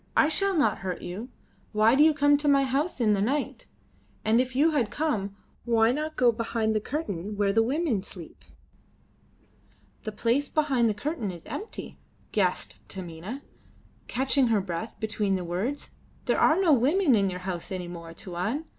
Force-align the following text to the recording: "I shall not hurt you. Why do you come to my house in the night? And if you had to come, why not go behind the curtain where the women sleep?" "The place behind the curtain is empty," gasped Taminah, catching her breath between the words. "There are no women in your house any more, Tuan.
"I 0.17 0.29
shall 0.29 0.57
not 0.57 0.79
hurt 0.79 1.03
you. 1.03 1.29
Why 1.73 1.93
do 1.93 2.03
you 2.03 2.11
come 2.11 2.35
to 2.37 2.47
my 2.47 2.63
house 2.63 2.99
in 2.99 3.13
the 3.13 3.21
night? 3.21 3.67
And 4.25 4.41
if 4.41 4.55
you 4.55 4.71
had 4.71 4.85
to 4.87 4.91
come, 4.91 5.35
why 5.63 5.91
not 5.91 6.15
go 6.15 6.31
behind 6.31 6.73
the 6.73 6.79
curtain 6.81 7.37
where 7.37 7.53
the 7.53 7.61
women 7.61 8.01
sleep?" 8.01 8.43
"The 10.01 10.11
place 10.11 10.49
behind 10.49 10.89
the 10.89 10.95
curtain 10.95 11.29
is 11.29 11.45
empty," 11.45 11.99
gasped 12.31 12.79
Taminah, 12.89 13.43
catching 14.07 14.47
her 14.47 14.59
breath 14.59 14.99
between 14.99 15.35
the 15.35 15.43
words. 15.45 15.91
"There 16.25 16.39
are 16.39 16.59
no 16.59 16.73
women 16.73 17.13
in 17.13 17.29
your 17.29 17.41
house 17.41 17.71
any 17.71 17.87
more, 17.87 18.11
Tuan. 18.11 18.65